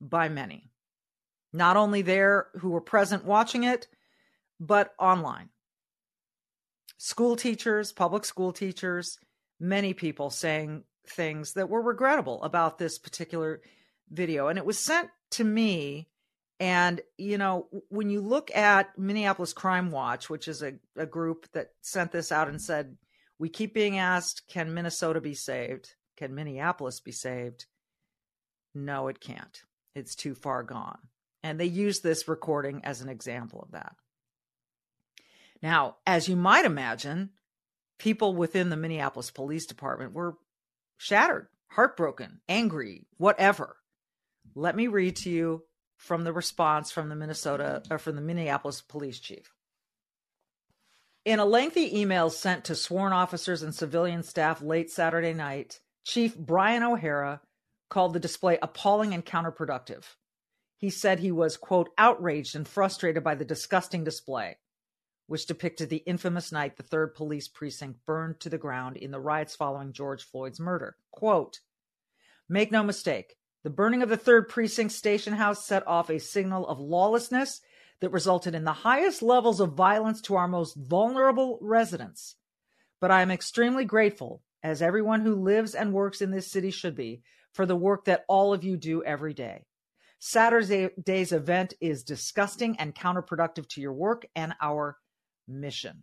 by 0.00 0.28
many. 0.28 0.70
Not 1.56 1.78
only 1.78 2.02
there 2.02 2.48
who 2.58 2.68
were 2.68 2.82
present 2.82 3.24
watching 3.24 3.64
it, 3.64 3.88
but 4.60 4.94
online. 4.98 5.48
School 6.98 7.34
teachers, 7.34 7.92
public 7.92 8.26
school 8.26 8.52
teachers, 8.52 9.18
many 9.58 9.94
people 9.94 10.28
saying 10.28 10.84
things 11.08 11.54
that 11.54 11.70
were 11.70 11.80
regrettable 11.80 12.42
about 12.42 12.76
this 12.76 12.98
particular 12.98 13.62
video. 14.10 14.48
And 14.48 14.58
it 14.58 14.66
was 14.66 14.78
sent 14.78 15.08
to 15.32 15.44
me. 15.44 16.08
And, 16.60 17.00
you 17.16 17.38
know, 17.38 17.68
when 17.88 18.10
you 18.10 18.20
look 18.20 18.54
at 18.54 18.98
Minneapolis 18.98 19.54
Crime 19.54 19.90
Watch, 19.90 20.28
which 20.28 20.48
is 20.48 20.62
a, 20.62 20.74
a 20.94 21.06
group 21.06 21.46
that 21.52 21.70
sent 21.80 22.12
this 22.12 22.32
out 22.32 22.48
and 22.48 22.60
said, 22.60 22.98
we 23.38 23.48
keep 23.48 23.72
being 23.72 23.96
asked, 23.96 24.42
can 24.46 24.74
Minnesota 24.74 25.22
be 25.22 25.34
saved? 25.34 25.94
Can 26.18 26.34
Minneapolis 26.34 27.00
be 27.00 27.12
saved? 27.12 27.64
No, 28.74 29.08
it 29.08 29.20
can't. 29.20 29.62
It's 29.94 30.14
too 30.14 30.34
far 30.34 30.62
gone. 30.62 30.98
And 31.46 31.60
they 31.60 31.66
use 31.66 32.00
this 32.00 32.26
recording 32.26 32.80
as 32.82 33.02
an 33.02 33.08
example 33.08 33.62
of 33.62 33.70
that. 33.70 33.94
Now, 35.62 35.98
as 36.04 36.28
you 36.28 36.34
might 36.34 36.64
imagine, 36.64 37.30
people 38.00 38.34
within 38.34 38.68
the 38.68 38.76
Minneapolis 38.76 39.30
Police 39.30 39.64
Department 39.64 40.12
were 40.12 40.38
shattered, 40.96 41.46
heartbroken, 41.68 42.40
angry, 42.48 43.06
whatever. 43.16 43.76
Let 44.56 44.74
me 44.74 44.88
read 44.88 45.14
to 45.18 45.30
you 45.30 45.62
from 45.96 46.24
the 46.24 46.32
response 46.32 46.90
from 46.90 47.10
the 47.10 47.14
Minnesota 47.14 47.84
or 47.92 47.98
from 47.98 48.16
the 48.16 48.22
Minneapolis 48.22 48.80
police 48.80 49.20
chief. 49.20 49.54
In 51.24 51.38
a 51.38 51.44
lengthy 51.44 52.00
email 52.00 52.28
sent 52.28 52.64
to 52.64 52.74
sworn 52.74 53.12
officers 53.12 53.62
and 53.62 53.72
civilian 53.72 54.24
staff 54.24 54.60
late 54.60 54.90
Saturday 54.90 55.32
night, 55.32 55.78
Chief 56.02 56.36
Brian 56.36 56.82
O'Hara 56.82 57.40
called 57.88 58.14
the 58.14 58.20
display 58.20 58.58
appalling 58.60 59.14
and 59.14 59.24
counterproductive. 59.24 60.02
He 60.76 60.90
said 60.90 61.18
he 61.18 61.32
was, 61.32 61.56
quote, 61.56 61.88
outraged 61.96 62.54
and 62.54 62.68
frustrated 62.68 63.24
by 63.24 63.34
the 63.34 63.44
disgusting 63.44 64.04
display, 64.04 64.58
which 65.26 65.46
depicted 65.46 65.88
the 65.88 66.04
infamous 66.06 66.52
night 66.52 66.76
the 66.76 66.82
3rd 66.82 67.14
Police 67.14 67.48
Precinct 67.48 68.04
burned 68.04 68.40
to 68.40 68.50
the 68.50 68.58
ground 68.58 68.96
in 68.96 69.10
the 69.10 69.20
riots 69.20 69.56
following 69.56 69.92
George 69.92 70.22
Floyd's 70.22 70.60
murder. 70.60 70.96
Quote, 71.10 71.60
Make 72.48 72.70
no 72.70 72.82
mistake, 72.82 73.36
the 73.64 73.70
burning 73.70 74.02
of 74.02 74.08
the 74.08 74.18
3rd 74.18 74.48
Precinct 74.48 74.92
station 74.92 75.32
house 75.32 75.66
set 75.66 75.86
off 75.88 76.10
a 76.10 76.20
signal 76.20 76.66
of 76.68 76.78
lawlessness 76.78 77.60
that 78.00 78.10
resulted 78.10 78.54
in 78.54 78.64
the 78.64 78.72
highest 78.72 79.22
levels 79.22 79.60
of 79.60 79.72
violence 79.72 80.20
to 80.20 80.36
our 80.36 80.46
most 80.46 80.76
vulnerable 80.76 81.58
residents. 81.62 82.36
But 83.00 83.10
I 83.10 83.22
am 83.22 83.30
extremely 83.30 83.84
grateful, 83.84 84.42
as 84.62 84.82
everyone 84.82 85.22
who 85.22 85.34
lives 85.34 85.74
and 85.74 85.92
works 85.92 86.20
in 86.20 86.30
this 86.30 86.50
city 86.50 86.70
should 86.70 86.94
be, 86.94 87.22
for 87.52 87.64
the 87.64 87.76
work 87.76 88.04
that 88.04 88.24
all 88.28 88.52
of 88.52 88.62
you 88.62 88.76
do 88.76 89.02
every 89.02 89.32
day. 89.32 89.64
Saturday's 90.18 91.32
event 91.32 91.74
is 91.80 92.02
disgusting 92.02 92.76
and 92.78 92.94
counterproductive 92.94 93.68
to 93.70 93.80
your 93.80 93.92
work 93.92 94.26
and 94.34 94.54
our 94.60 94.96
mission. 95.46 96.02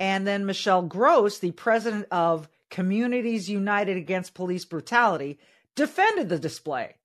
And 0.00 0.26
then 0.26 0.46
Michelle 0.46 0.82
Gross, 0.82 1.38
the 1.38 1.52
president 1.52 2.06
of 2.10 2.48
Communities 2.70 3.48
United 3.48 3.96
Against 3.96 4.34
Police 4.34 4.64
Brutality, 4.64 5.38
defended 5.76 6.28
the 6.28 6.38
display, 6.38 6.96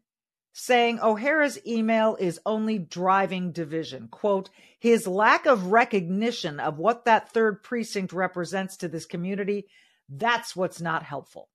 saying 0.53 0.99
O'Hara's 0.99 1.59
email 1.67 2.17
is 2.19 2.39
only 2.45 2.79
driving 2.79 3.51
division. 3.51 4.07
Quote, 4.09 4.49
his 4.79 5.07
lack 5.07 5.45
of 5.45 5.71
recognition 5.71 6.59
of 6.59 6.79
what 6.79 7.05
that 7.05 7.31
third 7.31 7.61
precinct 7.63 8.13
represents 8.13 8.77
to 8.77 8.87
this 8.87 9.05
community, 9.05 9.67
that's 10.07 10.55
what's 10.55 10.81
not 10.81 11.03
helpful. 11.03 11.49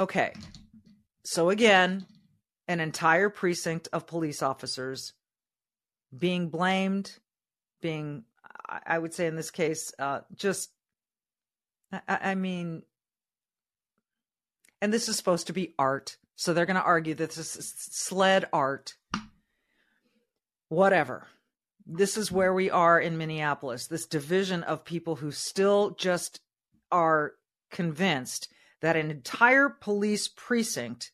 Okay. 0.00 0.32
So 1.24 1.50
again, 1.50 2.06
an 2.68 2.80
entire 2.80 3.30
precinct 3.30 3.88
of 3.92 4.06
police 4.06 4.42
officers 4.42 5.14
being 6.16 6.48
blamed, 6.48 7.18
being, 7.80 8.24
I 8.68 8.98
would 8.98 9.12
say 9.12 9.26
in 9.26 9.36
this 9.36 9.50
case, 9.50 9.92
uh, 9.98 10.20
just, 10.34 10.70
I, 11.92 12.00
I 12.08 12.34
mean, 12.34 12.82
and 14.80 14.92
this 14.92 15.08
is 15.08 15.16
supposed 15.16 15.48
to 15.48 15.52
be 15.52 15.74
art. 15.78 16.16
So 16.36 16.54
they're 16.54 16.66
going 16.66 16.76
to 16.76 16.82
argue 16.82 17.14
that 17.14 17.32
this 17.32 17.56
is 17.56 17.74
sled 17.76 18.44
art. 18.52 18.94
Whatever. 20.68 21.26
This 21.84 22.16
is 22.16 22.30
where 22.30 22.54
we 22.54 22.70
are 22.70 23.00
in 23.00 23.18
Minneapolis. 23.18 23.86
This 23.86 24.06
division 24.06 24.62
of 24.62 24.84
people 24.84 25.16
who 25.16 25.32
still 25.32 25.90
just 25.90 26.40
are 26.92 27.32
convinced 27.70 28.48
that 28.80 28.96
an 28.96 29.10
entire 29.10 29.68
police 29.68 30.28
precinct 30.28 31.10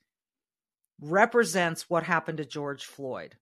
represents 1.01 1.89
what 1.89 2.05
happened 2.05 2.39
to 2.39 2.45
George 2.45 2.85
Floyd. 2.85 3.37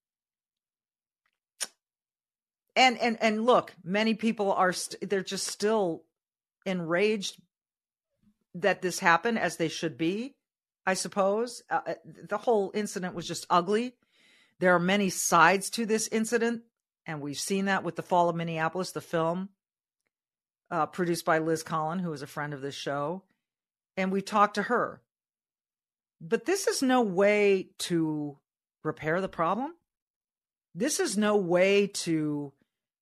And 2.75 2.99
and 2.99 3.19
and 3.21 3.45
look, 3.45 3.75
many 3.85 4.15
people 4.15 4.53
are 4.53 4.73
st- 4.73 5.09
they're 5.09 5.23
just 5.23 5.47
still 5.47 6.05
enraged 6.65 7.41
that 8.55 8.81
this 8.81 8.99
happened 8.99 9.39
as 9.39 9.57
they 9.57 9.69
should 9.69 9.99
be, 9.99 10.37
I 10.87 10.95
suppose. 10.95 11.63
Uh, 11.69 11.81
uh 11.87 11.95
the 12.05 12.39
whole 12.39 12.71
incident 12.75 13.15
was 13.15 13.29
just 13.29 13.47
ugly. 13.51 13.95
There 14.59 14.75
are 14.75 14.81
many 14.81 15.11
sides 15.11 15.69
to 15.71 15.85
this 15.85 16.09
incident, 16.09 16.63
and 17.05 17.21
we've 17.21 17.39
seen 17.39 17.67
that 17.67 17.85
with 17.85 17.97
the 17.97 18.03
fall 18.03 18.31
of 18.31 18.37
Minneapolis, 18.37 18.93
the 18.93 19.01
film 19.03 19.51
uh, 20.71 20.87
produced 20.87 21.27
by 21.27 21.39
Liz 21.41 21.63
Collin, 21.63 21.99
who 21.99 22.13
is 22.13 22.23
a 22.23 22.27
friend 22.27 22.55
of 22.55 22.63
this 22.63 22.75
show 22.75 23.23
and 23.97 24.13
we 24.13 24.23
talked 24.23 24.55
to 24.55 24.63
her. 24.63 25.01
But 26.21 26.45
this 26.45 26.67
is 26.67 26.83
no 26.83 27.03
way 27.03 27.71
to 27.81 28.39
repair 28.85 29.21
the 29.21 29.29
problem. 29.29 29.75
This 30.75 31.01
is 31.01 31.17
no 31.17 31.37
way 31.37 31.89
to 31.89 32.53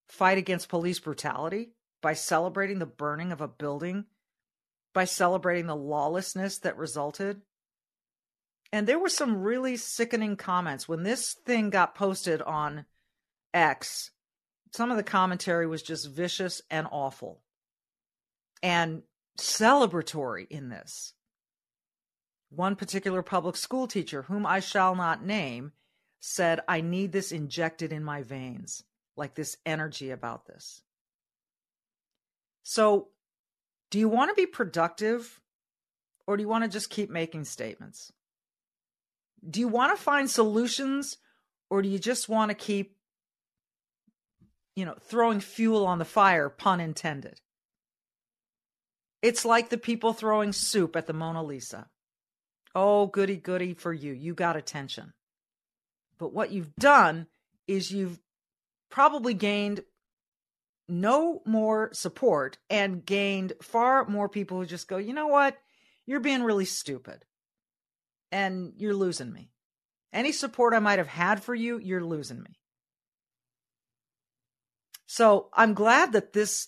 fight 0.07 0.37
against 0.37 0.69
police 0.69 0.99
brutality 0.99 1.69
by 2.01 2.13
celebrating 2.13 2.79
the 2.79 2.85
burning 2.85 3.31
of 3.31 3.41
a 3.41 3.47
building, 3.47 4.05
by 4.93 5.05
celebrating 5.05 5.67
the 5.67 5.75
lawlessness 5.75 6.57
that 6.59 6.77
resulted. 6.77 7.41
And 8.73 8.87
there 8.87 8.99
were 8.99 9.09
some 9.09 9.41
really 9.41 9.77
sickening 9.77 10.35
comments 10.35 10.87
when 10.87 11.03
this 11.03 11.33
thing 11.45 11.69
got 11.69 11.95
posted 11.95 12.41
on 12.41 12.85
X. 13.53 14.11
Some 14.73 14.91
of 14.91 14.97
the 14.97 15.03
commentary 15.03 15.67
was 15.67 15.83
just 15.83 16.09
vicious 16.09 16.61
and 16.69 16.87
awful. 16.91 17.41
And 18.63 19.03
celebratory 19.37 20.47
in 20.49 20.69
this. 20.69 21.13
One 22.49 22.75
particular 22.75 23.21
public 23.21 23.55
school 23.55 23.87
teacher, 23.87 24.23
whom 24.23 24.45
I 24.45 24.59
shall 24.59 24.95
not 24.95 25.23
name, 25.23 25.71
said, 26.19 26.59
I 26.67 26.81
need 26.81 27.11
this 27.11 27.31
injected 27.31 27.93
in 27.93 28.03
my 28.03 28.23
veins, 28.23 28.83
like 29.15 29.35
this 29.35 29.57
energy 29.65 30.11
about 30.11 30.45
this. 30.45 30.81
So, 32.63 33.09
do 33.89 33.99
you 33.99 34.09
want 34.09 34.29
to 34.29 34.35
be 34.35 34.45
productive 34.45 35.41
or 36.27 36.37
do 36.37 36.43
you 36.43 36.49
want 36.49 36.63
to 36.63 36.69
just 36.69 36.89
keep 36.89 37.09
making 37.09 37.45
statements? 37.45 38.11
Do 39.49 39.59
you 39.59 39.67
want 39.67 39.97
to 39.97 40.01
find 40.01 40.29
solutions 40.29 41.17
Or 41.71 41.81
do 41.81 41.87
you 41.87 41.99
just 41.99 42.27
want 42.27 42.49
to 42.49 42.55
keep, 42.55 42.97
you 44.75 44.83
know, 44.83 44.95
throwing 44.99 45.39
fuel 45.39 45.85
on 45.85 45.99
the 45.99 46.05
fire, 46.05 46.49
pun 46.49 46.81
intended? 46.81 47.39
It's 49.21 49.45
like 49.45 49.69
the 49.69 49.77
people 49.77 50.13
throwing 50.13 50.51
soup 50.51 50.95
at 50.95 51.07
the 51.07 51.13
Mona 51.13 51.43
Lisa. 51.43 51.87
Oh, 52.73 53.07
goody, 53.07 53.37
goody 53.37 53.73
for 53.73 53.93
you. 53.93 54.13
You 54.13 54.33
got 54.33 54.55
attention. 54.55 55.13
But 56.17 56.33
what 56.33 56.51
you've 56.51 56.75
done 56.75 57.27
is 57.67 57.91
you've 57.91 58.19
probably 58.89 59.33
gained 59.33 59.81
no 60.87 61.41
more 61.45 61.89
support 61.93 62.57
and 62.69 63.05
gained 63.05 63.53
far 63.61 64.05
more 64.05 64.29
people 64.29 64.59
who 64.59 64.65
just 64.65 64.87
go, 64.87 64.97
you 64.97 65.13
know 65.13 65.27
what? 65.27 65.57
You're 66.05 66.19
being 66.19 66.43
really 66.43 66.65
stupid 66.65 67.25
and 68.31 68.73
you're 68.77 68.93
losing 68.93 69.31
me. 69.31 69.51
Any 70.13 70.31
support 70.31 70.73
I 70.73 70.79
might 70.79 70.99
have 70.99 71.07
had 71.07 71.41
for 71.41 71.55
you, 71.55 71.77
you're 71.79 72.03
losing 72.03 72.41
me. 72.41 72.59
So 75.05 75.49
I'm 75.53 75.73
glad 75.73 76.13
that 76.13 76.33
this 76.33 76.67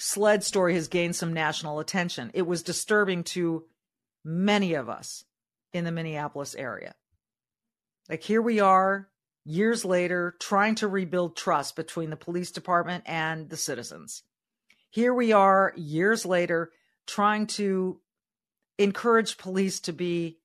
sled 0.00 0.42
story 0.42 0.74
has 0.74 0.88
gained 0.88 1.14
some 1.14 1.32
national 1.32 1.78
attention. 1.78 2.30
It 2.34 2.46
was 2.46 2.62
disturbing 2.62 3.22
to 3.24 3.64
many 4.24 4.74
of 4.74 4.88
us 4.88 5.24
in 5.72 5.84
the 5.84 5.92
Minneapolis 5.92 6.54
area. 6.54 6.94
Like 8.08 8.22
here 8.22 8.42
we 8.42 8.60
are 8.60 9.08
years 9.44 9.84
later 9.84 10.34
trying 10.40 10.74
to 10.76 10.88
rebuild 10.88 11.36
trust 11.36 11.76
between 11.76 12.10
the 12.10 12.16
police 12.16 12.50
department 12.50 13.04
and 13.06 13.48
the 13.48 13.56
citizens. 13.56 14.22
Here 14.90 15.14
we 15.14 15.32
are 15.32 15.72
years 15.76 16.26
later 16.26 16.72
trying 17.06 17.46
to 17.46 18.00
encourage 18.78 19.38
police 19.38 19.80
to 19.80 19.92
be 19.92 20.38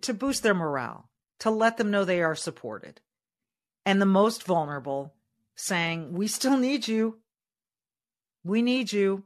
to 0.00 0.14
boost 0.14 0.42
their 0.42 0.54
morale, 0.54 1.10
to 1.40 1.50
let 1.50 1.76
them 1.76 1.90
know 1.90 2.04
they 2.04 2.22
are 2.22 2.36
supported. 2.36 3.00
And 3.84 4.00
the 4.00 4.06
most 4.06 4.44
vulnerable 4.44 5.14
saying, 5.56 6.12
"We 6.12 6.28
still 6.28 6.56
need 6.56 6.88
you. 6.88 7.21
We 8.44 8.62
need 8.62 8.92
you. 8.92 9.24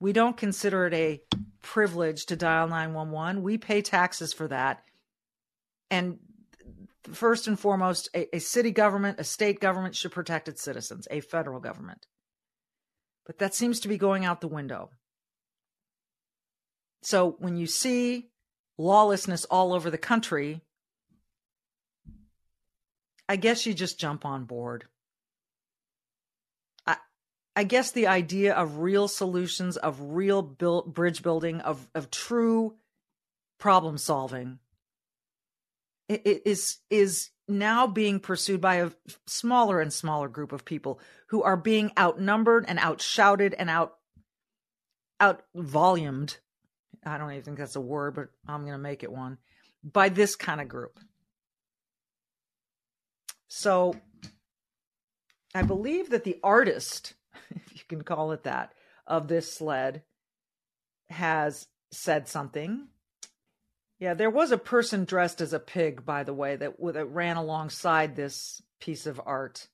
We 0.00 0.12
don't 0.12 0.36
consider 0.36 0.86
it 0.86 0.94
a 0.94 1.22
privilege 1.62 2.26
to 2.26 2.36
dial 2.36 2.68
911. 2.68 3.42
We 3.42 3.58
pay 3.58 3.82
taxes 3.82 4.32
for 4.32 4.48
that. 4.48 4.82
And 5.90 6.18
first 7.12 7.46
and 7.46 7.58
foremost, 7.58 8.08
a, 8.14 8.36
a, 8.36 8.38
city 8.40 8.70
government, 8.70 9.20
a 9.20 9.24
state 9.24 9.60
government 9.60 9.94
should 9.94 10.12
protect 10.12 10.48
its 10.48 10.62
citizens, 10.62 11.06
a 11.10 11.20
federal 11.20 11.60
government. 11.60 12.06
But 13.24 13.38
that 13.38 13.54
seems 13.54 13.80
to 13.80 13.88
be 13.88 13.98
going 13.98 14.24
out 14.24 14.40
the 14.40 14.48
window. 14.48 14.90
So 17.02 17.36
when 17.38 17.56
you 17.56 17.66
see 17.66 18.30
lawlessness 18.78 19.44
all 19.44 19.72
over 19.72 19.90
the 19.90 19.98
country, 19.98 20.60
I 23.28 23.36
guess 23.36 23.66
you 23.66 23.74
just 23.74 23.98
jump 23.98 24.24
on 24.24 24.44
board. 24.44 24.86
I, 27.56 27.64
guess 27.64 27.90
the 27.90 28.06
idea 28.06 28.54
of 28.54 28.78
real 28.78 29.08
solutions, 29.08 29.76
of 29.76 29.98
real 30.00 30.42
build, 30.42 30.94
bridge 30.94 31.22
building, 31.22 31.60
of, 31.62 31.88
of 31.94 32.10
true 32.10 32.74
problem 33.58 33.98
solving 33.98 34.58
is 36.08 36.78
is 36.90 37.30
now 37.48 37.86
being 37.86 38.20
pursued 38.20 38.60
by 38.60 38.76
a 38.76 38.90
smaller 39.26 39.80
and 39.80 39.92
smaller 39.92 40.28
group 40.28 40.52
of 40.52 40.64
people 40.64 41.00
who 41.28 41.42
are 41.42 41.56
being 41.56 41.90
outnumbered 41.98 42.64
and 42.68 42.78
outshouted 42.78 43.54
and 43.54 43.70
out 43.70 43.96
out 45.20 45.42
volumed. 45.54 46.38
I 47.04 47.18
don't 47.18 47.30
even 47.30 47.42
think 47.42 47.58
that's 47.58 47.76
a 47.76 47.80
word, 47.80 48.14
but 48.14 48.28
I'm 48.46 48.62
going 48.62 48.72
to 48.72 48.78
make 48.78 49.02
it 49.02 49.12
one 49.12 49.38
by 49.82 50.08
this 50.08 50.36
kind 50.36 50.60
of 50.60 50.68
group. 50.68 50.98
So 53.48 53.94
I 55.54 55.62
believe 55.62 56.10
that 56.10 56.24
the 56.24 56.38
artist, 56.42 57.14
if 57.50 57.72
you 57.74 57.82
can 57.88 58.02
call 58.02 58.32
it 58.32 58.44
that, 58.44 58.72
of 59.06 59.28
this 59.28 59.52
sled 59.52 60.02
has 61.08 61.66
said 61.90 62.28
something 62.28 62.88
yeah, 63.98 64.14
there 64.14 64.30
was 64.30 64.52
a 64.52 64.58
person 64.58 65.04
dressed 65.04 65.40
as 65.40 65.52
a 65.52 65.60
pig, 65.60 66.04
by 66.04 66.22
the 66.22 66.34
way, 66.34 66.56
that, 66.56 66.74
that 66.78 67.06
ran 67.06 67.36
alongside 67.36 68.14
this 68.14 68.60
piece 68.78 69.06
of 69.06 69.20
art. 69.24 69.68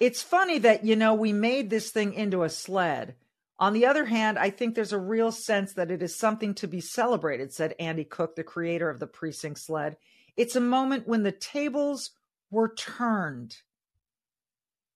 It's 0.00 0.22
funny 0.22 0.58
that, 0.60 0.84
you 0.84 0.96
know, 0.96 1.14
we 1.14 1.32
made 1.32 1.68
this 1.68 1.90
thing 1.90 2.14
into 2.14 2.42
a 2.42 2.48
sled. 2.48 3.14
On 3.58 3.74
the 3.74 3.86
other 3.86 4.06
hand, 4.06 4.38
I 4.38 4.50
think 4.50 4.74
there's 4.74 4.94
a 4.94 4.98
real 4.98 5.30
sense 5.30 5.74
that 5.74 5.90
it 5.90 6.02
is 6.02 6.18
something 6.18 6.54
to 6.54 6.66
be 6.66 6.80
celebrated, 6.80 7.52
said 7.52 7.74
Andy 7.78 8.04
Cook, 8.04 8.34
the 8.34 8.42
creator 8.42 8.88
of 8.88 8.98
the 8.98 9.06
precinct 9.06 9.60
sled. 9.60 9.96
It's 10.36 10.56
a 10.56 10.60
moment 10.60 11.06
when 11.06 11.22
the 11.22 11.32
tables 11.32 12.10
were 12.50 12.74
turned. 12.74 13.56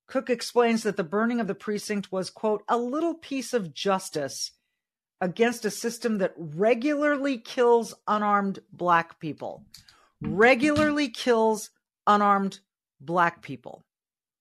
Cook 0.06 0.30
explains 0.30 0.82
that 0.84 0.96
the 0.96 1.04
burning 1.04 1.40
of 1.40 1.46
the 1.46 1.54
precinct 1.54 2.12
was, 2.12 2.30
quote, 2.30 2.62
a 2.68 2.78
little 2.78 3.14
piece 3.14 3.52
of 3.52 3.74
justice 3.74 4.52
against 5.20 5.64
a 5.64 5.70
system 5.70 6.18
that 6.18 6.34
regularly 6.36 7.38
kills 7.38 7.94
unarmed 8.06 8.60
black 8.72 9.18
people. 9.18 9.64
Regularly 10.20 11.08
kills 11.08 11.70
unarmed 12.06 12.60
black 13.00 13.42
people. 13.42 13.84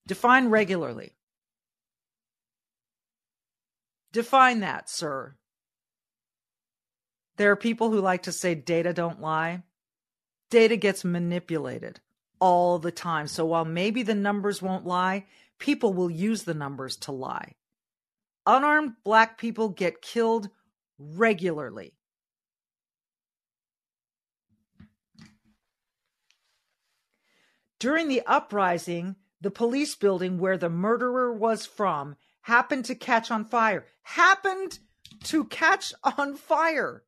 Define 0.07 0.49
regularly. 0.49 1.15
Define 4.11 4.59
that, 4.59 4.89
sir. 4.89 5.35
There 7.37 7.51
are 7.51 7.57
people 7.57 7.91
who 7.91 7.99
like 7.99 8.23
to 8.23 8.31
say 8.31 8.55
data 8.55 8.93
don't 8.93 9.19
lie. 9.19 9.63
Data 10.49 10.77
gets 10.77 11.03
manipulated 11.03 11.99
all 12.39 12.79
the 12.79 12.91
time. 12.91 13.27
So 13.27 13.45
while 13.45 13.65
maybe 13.65 14.03
the 14.03 14.15
numbers 14.15 14.61
won't 14.61 14.85
lie, 14.85 15.25
people 15.59 15.93
will 15.93 16.09
use 16.09 16.43
the 16.43 16.53
numbers 16.53 16.97
to 16.97 17.11
lie. 17.11 17.55
Unarmed 18.45 18.93
black 19.03 19.37
people 19.37 19.69
get 19.69 20.01
killed 20.01 20.49
regularly. 20.97 21.93
During 27.79 28.07
the 28.07 28.21
uprising, 28.25 29.15
the 29.41 29.51
police 29.51 29.95
building 29.95 30.39
where 30.39 30.57
the 30.57 30.69
murderer 30.69 31.31
was 31.31 31.65
from 31.65 32.15
happened 32.41 32.85
to 32.85 32.95
catch 32.95 33.29
on 33.29 33.45
fire. 33.45 33.85
Happened 34.03 34.79
to 35.25 35.45
catch 35.45 35.93
on 36.03 36.35
fire. 36.35 37.03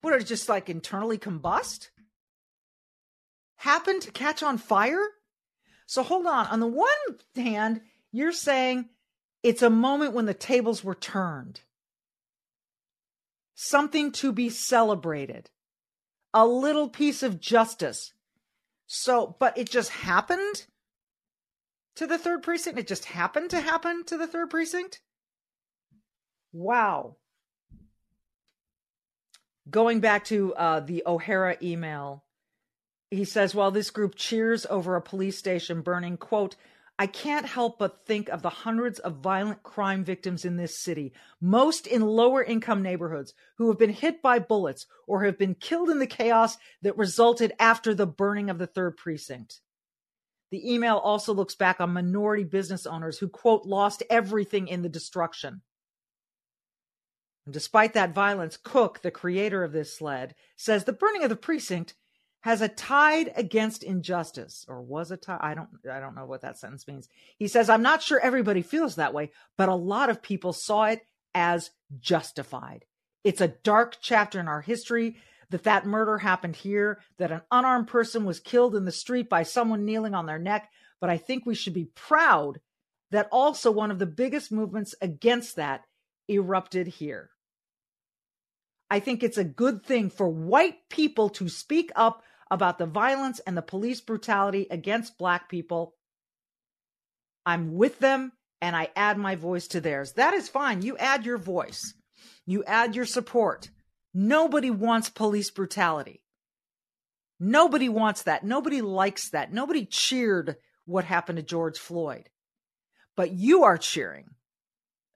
What, 0.00 0.14
it 0.14 0.24
just 0.24 0.48
like 0.48 0.70
internally 0.70 1.18
combust? 1.18 1.90
Happened 3.56 4.02
to 4.02 4.10
catch 4.10 4.42
on 4.42 4.56
fire? 4.56 5.06
So 5.90 6.04
hold 6.04 6.24
on. 6.28 6.46
On 6.46 6.60
the 6.60 6.68
one 6.68 6.88
hand, 7.34 7.80
you're 8.12 8.30
saying 8.30 8.90
it's 9.42 9.60
a 9.60 9.68
moment 9.68 10.12
when 10.12 10.24
the 10.24 10.34
tables 10.34 10.84
were 10.84 10.94
turned 10.94 11.62
something 13.56 14.12
to 14.12 14.30
be 14.30 14.50
celebrated, 14.50 15.50
a 16.32 16.46
little 16.46 16.88
piece 16.88 17.24
of 17.24 17.40
justice. 17.40 18.12
So, 18.86 19.34
but 19.40 19.58
it 19.58 19.68
just 19.68 19.90
happened 19.90 20.64
to 21.96 22.06
the 22.06 22.18
third 22.18 22.44
precinct. 22.44 22.78
It 22.78 22.86
just 22.86 23.06
happened 23.06 23.50
to 23.50 23.60
happen 23.60 24.04
to 24.04 24.16
the 24.16 24.28
third 24.28 24.48
precinct. 24.48 25.00
Wow. 26.52 27.16
Going 29.68 29.98
back 29.98 30.26
to 30.26 30.54
uh, 30.54 30.80
the 30.80 31.02
O'Hara 31.04 31.56
email, 31.60 32.22
he 33.10 33.24
says, 33.24 33.54
while 33.54 33.70
this 33.70 33.90
group 33.90 34.14
cheers 34.14 34.66
over 34.66 34.94
a 34.94 35.02
police 35.02 35.36
station 35.36 35.82
burning, 35.82 36.16
quote, 36.16 36.56
I 36.98 37.06
can't 37.06 37.46
help 37.46 37.78
but 37.78 38.04
think 38.04 38.28
of 38.28 38.42
the 38.42 38.50
hundreds 38.50 38.98
of 38.98 39.16
violent 39.16 39.62
crime 39.62 40.04
victims 40.04 40.44
in 40.44 40.56
this 40.56 40.78
city, 40.78 41.14
most 41.40 41.86
in 41.86 42.02
lower 42.02 42.44
income 42.44 42.82
neighborhoods, 42.82 43.32
who 43.56 43.68
have 43.68 43.78
been 43.78 43.90
hit 43.90 44.20
by 44.20 44.38
bullets 44.38 44.86
or 45.06 45.24
have 45.24 45.38
been 45.38 45.54
killed 45.54 45.88
in 45.88 45.98
the 45.98 46.06
chaos 46.06 46.58
that 46.82 46.98
resulted 46.98 47.52
after 47.58 47.94
the 47.94 48.06
burning 48.06 48.50
of 48.50 48.58
the 48.58 48.66
third 48.66 48.98
precinct. 48.98 49.60
The 50.50 50.74
email 50.74 50.98
also 50.98 51.32
looks 51.32 51.54
back 51.54 51.80
on 51.80 51.92
minority 51.92 52.44
business 52.44 52.84
owners 52.84 53.18
who, 53.18 53.28
quote, 53.28 53.64
lost 53.64 54.02
everything 54.10 54.68
in 54.68 54.82
the 54.82 54.88
destruction. 54.88 55.62
And 57.46 57.54
despite 57.54 57.94
that 57.94 58.14
violence, 58.14 58.58
Cook, 58.62 59.00
the 59.00 59.10
creator 59.10 59.64
of 59.64 59.72
this 59.72 59.96
sled, 59.96 60.34
says 60.54 60.84
the 60.84 60.92
burning 60.92 61.22
of 61.22 61.30
the 61.30 61.36
precinct 61.36 61.94
has 62.40 62.62
a 62.62 62.68
tide 62.68 63.32
against 63.36 63.82
injustice 63.82 64.64
or 64.68 64.80
was 64.80 65.10
a 65.10 65.16
tide 65.16 65.40
i 65.42 65.54
don't 65.54 65.68
i 65.90 66.00
don't 66.00 66.14
know 66.14 66.26
what 66.26 66.42
that 66.42 66.58
sentence 66.58 66.86
means. 66.86 67.08
He 67.38 67.48
says 67.48 67.68
i'm 67.68 67.82
not 67.82 68.02
sure 68.02 68.18
everybody 68.20 68.62
feels 68.62 68.96
that 68.96 69.14
way 69.14 69.30
but 69.56 69.68
a 69.68 69.74
lot 69.74 70.10
of 70.10 70.22
people 70.22 70.52
saw 70.52 70.84
it 70.84 71.02
as 71.34 71.70
justified. 71.98 72.84
It's 73.24 73.40
a 73.40 73.48
dark 73.48 73.98
chapter 74.00 74.40
in 74.40 74.48
our 74.48 74.62
history 74.62 75.16
that 75.50 75.64
that 75.64 75.86
murder 75.86 76.18
happened 76.18 76.56
here 76.56 77.00
that 77.18 77.32
an 77.32 77.42
unarmed 77.50 77.88
person 77.88 78.24
was 78.24 78.40
killed 78.40 78.74
in 78.74 78.84
the 78.84 78.92
street 78.92 79.28
by 79.28 79.42
someone 79.42 79.84
kneeling 79.84 80.14
on 80.14 80.26
their 80.26 80.38
neck. 80.38 80.70
But 81.00 81.10
i 81.10 81.16
think 81.16 81.44
we 81.44 81.54
should 81.54 81.74
be 81.74 81.90
proud 81.94 82.60
that 83.10 83.28
also 83.32 83.70
one 83.70 83.90
of 83.90 83.98
the 83.98 84.06
biggest 84.06 84.52
movements 84.52 84.94
against 85.00 85.56
that 85.56 85.84
erupted 86.28 86.86
here. 86.86 87.30
I 88.90 89.00
think 89.00 89.22
it's 89.22 89.38
a 89.38 89.44
good 89.44 89.84
thing 89.84 90.10
for 90.10 90.28
white 90.28 90.88
people 90.88 91.28
to 91.30 91.48
speak 91.48 91.92
up 91.94 92.22
about 92.50 92.78
the 92.78 92.86
violence 92.86 93.40
and 93.40 93.56
the 93.56 93.62
police 93.62 94.00
brutality 94.00 94.66
against 94.70 95.18
black 95.18 95.48
people, 95.48 95.94
I'm 97.46 97.74
with 97.74 97.98
them 97.98 98.32
and 98.60 98.76
I 98.76 98.88
add 98.96 99.16
my 99.18 99.36
voice 99.36 99.68
to 99.68 99.80
theirs. 99.80 100.12
That 100.14 100.34
is 100.34 100.48
fine. 100.48 100.82
You 100.82 100.96
add 100.98 101.24
your 101.24 101.38
voice, 101.38 101.94
you 102.46 102.64
add 102.64 102.96
your 102.96 103.06
support. 103.06 103.70
Nobody 104.12 104.70
wants 104.70 105.08
police 105.08 105.50
brutality. 105.50 106.22
Nobody 107.38 107.88
wants 107.88 108.24
that. 108.24 108.44
Nobody 108.44 108.82
likes 108.82 109.30
that. 109.30 109.52
Nobody 109.52 109.86
cheered 109.86 110.56
what 110.84 111.04
happened 111.04 111.36
to 111.36 111.42
George 111.42 111.78
Floyd. 111.78 112.28
But 113.16 113.30
you 113.32 113.64
are 113.64 113.78
cheering 113.78 114.30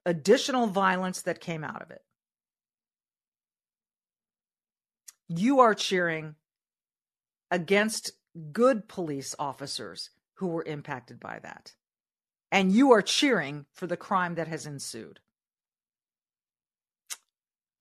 additional 0.05 0.67
violence 0.67 1.23
that 1.23 1.41
came 1.41 1.63
out 1.63 1.81
of 1.81 1.91
it. 1.91 2.01
You 5.27 5.59
are 5.59 5.75
cheering 5.75 6.35
against 7.51 8.11
good 8.51 8.87
police 8.87 9.35
officers 9.39 10.09
who 10.35 10.47
were 10.47 10.63
impacted 10.63 11.19
by 11.19 11.39
that. 11.43 11.73
And 12.51 12.71
you 12.71 12.91
are 12.91 13.01
cheering 13.01 13.65
for 13.73 13.87
the 13.87 13.97
crime 13.97 14.35
that 14.35 14.47
has 14.47 14.65
ensued. 14.65 15.19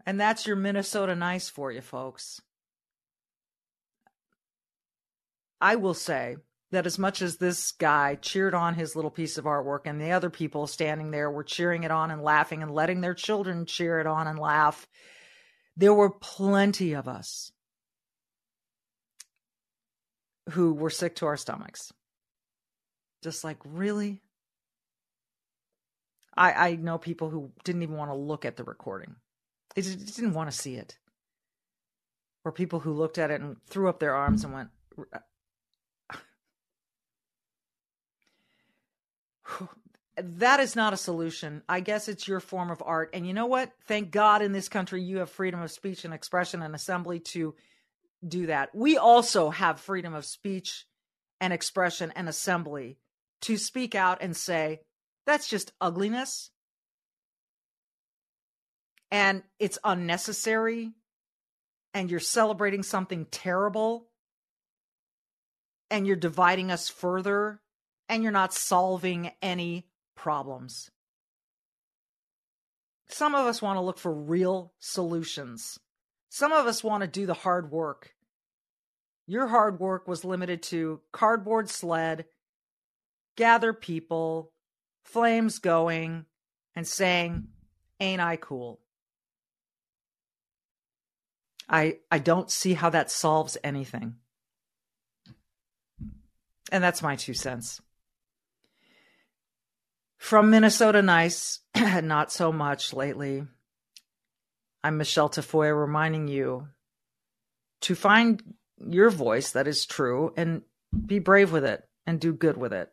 And 0.07 0.21
that's 0.21 0.47
your 0.47 0.57
Minnesota 0.57 1.15
nice 1.15 1.49
for 1.49 1.73
you, 1.73 1.81
folks. 1.81 2.41
I 5.61 5.77
will 5.77 5.95
say 5.95 6.37
that 6.73 6.87
as 6.87 6.99
much 6.99 7.23
as 7.23 7.37
this 7.37 7.73
guy 7.73 8.17
cheered 8.17 8.55
on 8.55 8.75
his 8.75 8.95
little 8.95 9.11
piece 9.11 9.39
of 9.39 9.45
artwork 9.45 9.83
and 9.87 10.01
the 10.01 10.11
other 10.11 10.29
people 10.29 10.67
standing 10.67 11.11
there 11.11 11.31
were 11.31 11.45
cheering 11.45 11.85
it 11.85 11.91
on 11.91 12.11
and 12.11 12.23
laughing 12.23 12.63
and 12.63 12.71
letting 12.71 13.01
their 13.01 13.15
children 13.15 13.65
cheer 13.65 14.01
it 14.01 14.07
on 14.07 14.27
and 14.27 14.39
laugh, 14.39 14.87
there 15.77 15.95
were 15.95 16.11
plenty 16.11 16.93
of 16.93 17.09
us 17.09 17.53
who 20.51 20.73
were 20.75 20.91
sick 20.91 21.17
to 21.17 21.27
our 21.27 21.37
stomachs. 21.37 21.93
Just 23.23 23.45
like, 23.45 23.59
really? 23.65 24.21
I, 26.37 26.53
I 26.53 26.77
know 26.77 26.99
people 26.99 27.31
who 27.31 27.53
didn't 27.65 27.83
even 27.83 27.97
want 27.97 28.11
to 28.11 28.17
look 28.17 28.45
at 28.45 28.57
the 28.57 28.65
recording. 28.65 29.17
They 29.75 29.83
just 29.83 30.17
didn't 30.17 30.35
want 30.35 30.51
to 30.51 30.57
see 30.57 30.75
it. 30.77 30.99
Or 32.45 32.53
people 32.53 32.81
who 32.81 32.93
looked 32.93 33.19
at 33.19 33.31
it 33.31 33.41
and 33.41 33.57
threw 33.67 33.89
up 33.89 34.01
their 34.01 34.15
arms 34.15 34.45
and 34.45 34.53
went, 34.53 34.69
that 40.17 40.61
is 40.61 40.77
not 40.77 40.93
a 40.93 40.99
solution. 40.99 41.63
I 41.69 41.81
guess 41.81 42.09
it's 42.09 42.29
your 42.29 42.41
form 42.41 42.71
of 42.71 42.83
art. 42.85 43.11
And 43.15 43.27
you 43.27 43.33
know 43.33 43.47
what? 43.47 43.73
Thank 43.87 44.11
God 44.11 44.43
in 44.43 44.53
this 44.53 44.69
country 44.69 45.03
you 45.03 45.19
have 45.19 45.31
freedom 45.31 45.63
of 45.63 45.71
speech 45.71 46.05
and 46.05 46.13
expression 46.13 46.63
and 46.63 46.75
assembly 46.75 47.21
to 47.21 47.55
do 48.29 48.47
that. 48.47 48.75
We 48.75 48.97
also 48.97 49.51
have 49.51 49.81
freedom 49.81 50.15
of 50.15 50.25
speech 50.25 50.87
and 51.41 51.53
expression 51.53 52.13
and 52.17 52.29
assembly 52.29 52.99
to 53.43 53.57
speak 53.57 53.95
out 53.95 54.19
and 54.21 54.37
say, 54.37 54.81
that's 55.27 55.49
just 55.49 55.73
ugliness. 55.81 56.51
And 59.11 59.43
it's 59.59 59.79
unnecessary. 59.85 60.93
And 61.93 62.11
you're 62.11 62.21
celebrating 62.21 62.83
something 62.83 63.27
terrible. 63.27 64.09
And 65.91 66.07
you're 66.07 66.17
dividing 66.17 66.71
us 66.71 66.89
further. 66.89 67.61
And 68.09 68.23
you're 68.23 68.33
not 68.33 68.53
solving 68.53 69.31
any 69.41 69.87
problems. 70.17 70.91
Some 73.09 73.35
of 73.35 73.47
us 73.47 73.61
want 73.61 73.77
to 73.77 73.83
look 73.83 73.99
for 73.99 74.13
real 74.13 74.73
solutions. 74.79 75.79
Some 76.31 76.53
of 76.53 76.67
us 76.67 76.83
want 76.83 77.03
to 77.03 77.07
do 77.07 77.27
the 77.27 77.35
hard 77.35 77.71
work. 77.71 78.14
Your 79.27 79.47
hard 79.47 79.81
work 79.81 80.07
was 80.07 80.25
limited 80.25 80.63
to 80.65 81.01
cardboard 81.13 81.71
sled, 81.71 82.27
gather 83.37 83.73
people, 83.73 84.53
flames 85.05 85.59
going, 85.59 86.27
and 86.75 86.87
saying, 86.87 87.49
Ain't 88.01 88.21
I 88.21 88.37
cool? 88.37 88.81
I 91.69 91.99
I 92.11 92.19
don't 92.19 92.51
see 92.51 92.75
how 92.75 92.91
that 92.91 93.11
solves 93.11 93.57
anything. 93.65 94.17
And 96.71 96.83
that's 96.83 97.03
my 97.03 97.17
two 97.17 97.35
cents. 97.35 97.81
From 100.19 100.51
Minnesota 100.51 101.03
Nice, 101.03 101.61
not 101.75 102.33
so 102.33 102.53
much 102.53 102.93
lately. 102.93 103.47
I'm 104.83 104.99
Michele 104.99 105.31
Tafoya 105.31 105.79
reminding 105.79 106.29
you 106.29 106.69
to 107.83 107.95
find 107.95 108.43
your 108.79 109.11
voice 109.11 109.53
that 109.53 109.67
is 109.67 109.87
true 109.87 110.33
and 110.37 110.63
be 111.07 111.19
brave 111.19 111.53
with 111.53 111.65
it 111.65 111.83
and 112.07 112.21
do 112.21 112.33
good 112.33 112.57
with 112.57 112.73
it 112.73 112.91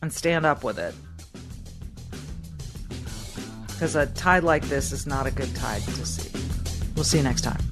and 0.00 0.12
stand 0.12 0.44
up 0.44 0.64
with 0.64 0.78
it. 0.78 0.94
Because 3.68 3.96
a 3.96 4.06
tide 4.06 4.44
like 4.44 4.64
this 4.64 4.92
is 4.92 5.06
not 5.06 5.26
a 5.26 5.30
good 5.30 5.54
tide 5.56 5.82
to 5.82 6.06
see. 6.06 6.30
We'll 6.94 7.04
see 7.04 7.18
you 7.18 7.24
next 7.24 7.42
time. 7.42 7.71